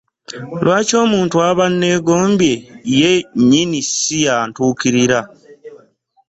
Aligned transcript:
Lwaki 0.65 0.93
omuntu 1.03 1.35
aba 1.49 1.63
anneegombye 1.69 2.53
ye 2.99 3.11
nnyini 3.37 3.79
si 3.95 4.17
yantuukirira? 4.25 5.19